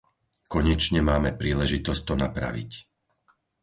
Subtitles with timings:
[0.53, 2.71] Konečne máme príležitosť to napraviť.